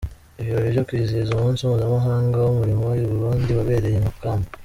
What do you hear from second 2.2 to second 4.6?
w’Umurimo i Burundi wabereye i Makamba.